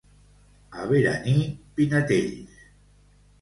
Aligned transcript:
A 0.83 0.87
Beraní, 0.91 1.35
pinetells. 1.75 2.57